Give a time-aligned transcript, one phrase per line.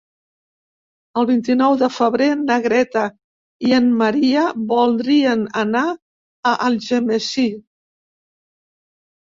[1.21, 3.05] El vint-i-nou de febrer na Greta
[3.69, 7.51] i en Maria voldrien anar a Algemesí.